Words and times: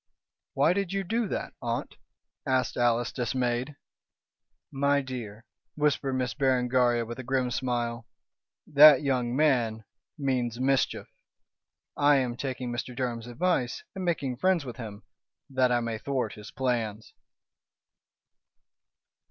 "Why 0.55 0.73
did 0.73 0.91
you 0.91 1.03
do 1.03 1.27
that, 1.27 1.53
aunt?" 1.61 1.97
asked 2.43 2.75
Alice, 2.75 3.11
dismayed. 3.11 3.75
"My 4.71 4.99
dear," 4.99 5.45
whispered 5.75 6.13
Miss 6.13 6.33
Berengaria, 6.33 7.05
with 7.05 7.19
a 7.19 7.23
grim 7.23 7.51
smile, 7.51 8.07
"that 8.65 9.03
young 9.03 9.35
man 9.35 9.83
means 10.17 10.59
mischief. 10.59 11.07
I 11.95 12.15
am 12.15 12.35
taking 12.35 12.71
Mr. 12.71 12.95
Durham's 12.95 13.27
advice 13.27 13.83
and 13.93 14.03
making 14.03 14.37
friends 14.37 14.65
with 14.65 14.77
him, 14.77 15.03
that 15.51 15.71
I 15.71 15.81
may 15.81 15.99
thwart 15.99 16.33
his 16.33 16.49
plans." 16.49 17.13